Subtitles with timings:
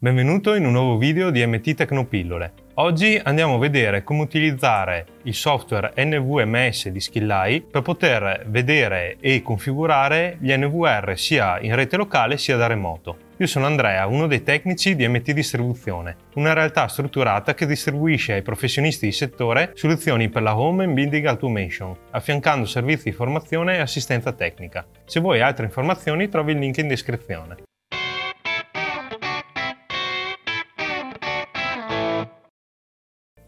[0.00, 2.52] Benvenuto in un nuovo video di MT Tecnopillole.
[2.74, 9.42] Oggi andiamo a vedere come utilizzare il software NVMS di Skillai per poter vedere e
[9.42, 13.16] configurare gli NVR sia in rete locale sia da remoto.
[13.38, 18.42] Io sono Andrea, uno dei tecnici di MT Distribuzione, una realtà strutturata che distribuisce ai
[18.42, 23.80] professionisti di settore soluzioni per la home and building automation, affiancando servizi di formazione e
[23.80, 24.86] assistenza tecnica.
[25.06, 27.66] Se vuoi altre informazioni trovi il link in descrizione.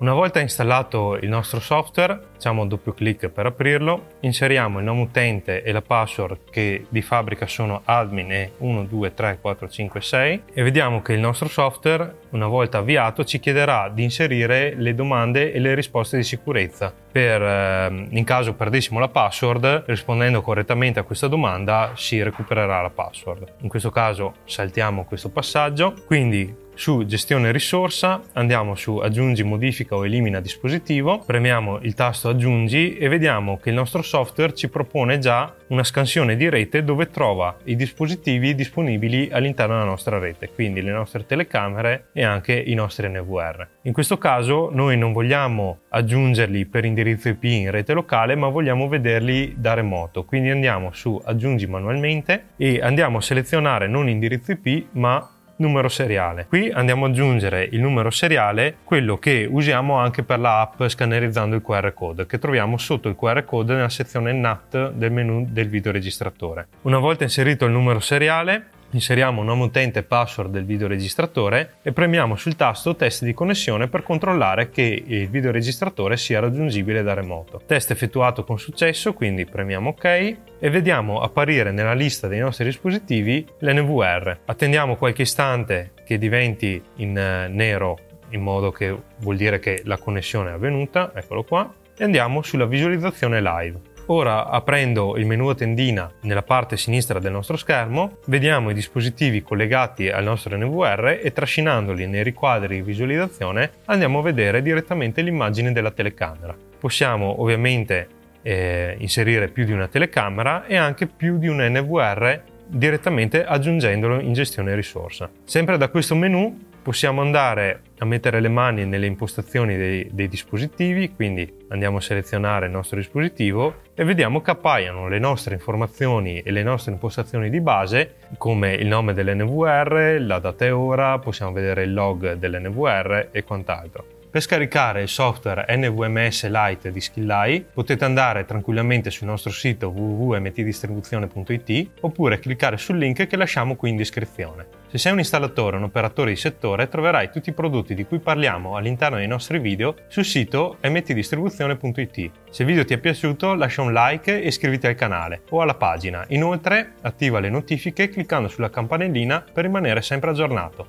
[0.00, 5.00] Una volta installato il nostro software, facciamo un doppio clic per aprirlo, inseriamo il nome
[5.02, 10.00] utente e la password che di fabbrica sono admin e 1, 2, 3, 4, 5,
[10.00, 14.94] 6 e vediamo che il nostro software, una volta avviato, ci chiederà di inserire le
[14.94, 16.94] domande e le risposte di sicurezza.
[17.10, 22.90] Per, ehm, in caso perdessimo la password, rispondendo correttamente a questa domanda si recupererà la
[22.90, 23.54] password.
[23.62, 30.06] In questo caso saltiamo questo passaggio, quindi su gestione risorsa andiamo su aggiungi, modifica o
[30.06, 35.52] elimina dispositivo, premiamo il tasto aggiungi e vediamo che il nostro software ci propone già
[35.70, 40.92] una scansione di rete dove trova i dispositivi disponibili all'interno della nostra rete, quindi le
[40.92, 43.66] nostre telecamere e anche i nostri NVR.
[43.82, 48.86] In questo caso noi non vogliamo aggiungerli per indirizzo IP in rete locale, ma vogliamo
[48.86, 54.90] vederli da remoto, quindi andiamo su aggiungi manualmente e andiamo a selezionare non indirizzo IP
[54.92, 56.46] ma numero seriale.
[56.48, 61.54] Qui andiamo ad aggiungere il numero seriale, quello che usiamo anche per la app scannerizzando
[61.56, 65.68] il QR code, che troviamo sotto il QR code nella sezione NAT del menu del
[65.68, 66.68] videoregistratore.
[66.82, 72.36] Una volta inserito il numero seriale, Inseriamo nome utente e password del videoregistratore e premiamo
[72.36, 77.60] sul tasto test di connessione per controllare che il videoregistratore sia raggiungibile da remoto.
[77.66, 83.46] Test effettuato con successo, quindi premiamo OK e vediamo apparire nella lista dei nostri dispositivi
[83.58, 84.38] l'NVR.
[84.46, 87.98] Attendiamo qualche istante che diventi in eh, nero
[88.30, 92.66] in modo che vuol dire che la connessione è avvenuta, eccolo qua, e andiamo sulla
[92.66, 93.87] visualizzazione live.
[94.10, 99.42] Ora aprendo il menu a tendina nella parte sinistra del nostro schermo, vediamo i dispositivi
[99.42, 105.72] collegati al nostro NVR e trascinandoli nei riquadri di visualizzazione andiamo a vedere direttamente l'immagine
[105.72, 106.56] della telecamera.
[106.78, 108.08] Possiamo ovviamente
[108.40, 114.32] eh, inserire più di una telecamera e anche più di un NVR direttamente aggiungendolo in
[114.32, 115.28] gestione risorsa.
[115.44, 121.14] Sempre da questo menu possiamo andare a mettere le mani nelle impostazioni dei, dei, dispositivi,
[121.14, 126.50] quindi andiamo a selezionare il nostro dispositivo e vediamo che appaiano le nostre informazioni e
[126.50, 131.82] le nostre impostazioni di base come il nome dell'NVR, la data e ora, possiamo vedere
[131.82, 134.16] il log dell'NVR e quant'altro.
[134.30, 141.90] Per scaricare il software NVMS Lite di Skillai potete andare tranquillamente sul nostro sito www.mtdistribuzione.it
[142.00, 144.77] oppure cliccare sul link che lasciamo qui in descrizione.
[144.90, 148.20] Se sei un installatore o un operatore di settore troverai tutti i prodotti di cui
[148.20, 152.30] parliamo all'interno dei nostri video sul sito mtdistribuzione.it.
[152.48, 155.74] Se il video ti è piaciuto lascia un like e iscriviti al canale o alla
[155.74, 156.24] pagina.
[156.28, 160.86] Inoltre attiva le notifiche cliccando sulla campanellina per rimanere sempre aggiornato.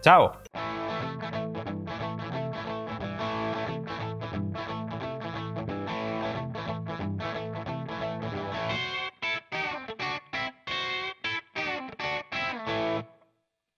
[0.00, 0.65] Ciao!